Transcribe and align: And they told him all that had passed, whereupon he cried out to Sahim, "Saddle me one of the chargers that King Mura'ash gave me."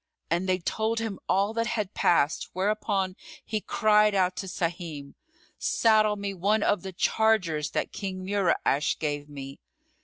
And 0.31 0.49
they 0.49 0.57
told 0.57 0.97
him 0.97 1.19
all 1.29 1.53
that 1.53 1.67
had 1.67 1.93
passed, 1.93 2.49
whereupon 2.53 3.15
he 3.45 3.61
cried 3.61 4.15
out 4.15 4.35
to 4.37 4.47
Sahim, 4.47 5.13
"Saddle 5.59 6.15
me 6.15 6.33
one 6.33 6.63
of 6.63 6.81
the 6.81 6.91
chargers 6.91 7.69
that 7.73 7.93
King 7.93 8.25
Mura'ash 8.25 8.97
gave 8.97 9.29
me." 9.29 9.59